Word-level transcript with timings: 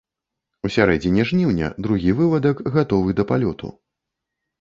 У 0.67 0.69
сярэдзіне 0.75 1.25
жніўня 1.31 1.67
другі 1.87 2.15
вывадак 2.21 2.63
гатовы 2.79 3.15
да 3.21 3.27
палёту. 3.33 3.71